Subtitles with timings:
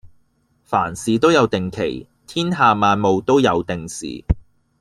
[0.63, 4.23] 凡事都有定期，天下萬務都有定時